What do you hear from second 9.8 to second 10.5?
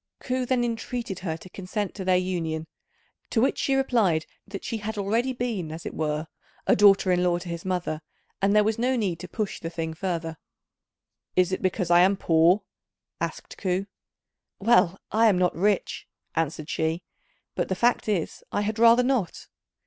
further.